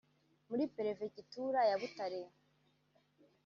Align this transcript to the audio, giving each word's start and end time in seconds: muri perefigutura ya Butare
muri 0.49 0.63
perefigutura 0.75 1.59
ya 1.69 1.75
Butare 1.81 2.21